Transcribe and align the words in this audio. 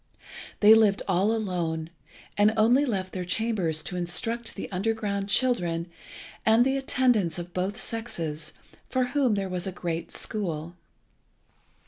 They 0.61 0.73
lived 0.73 1.03
all 1.07 1.31
alone, 1.31 1.91
and 2.35 2.53
only 2.57 2.85
left 2.85 3.13
their 3.13 3.23
chambers 3.23 3.83
to 3.83 3.95
instruct 3.95 4.55
the 4.55 4.67
underground 4.71 5.29
children 5.29 5.91
and 6.43 6.65
the 6.65 6.75
attendants 6.75 7.37
of 7.37 7.53
both 7.53 7.77
sexes, 7.77 8.51
for 8.89 9.03
whom 9.09 9.35
there 9.35 9.47
was 9.47 9.67
a 9.67 9.71
great 9.71 10.11
school. 10.11 10.75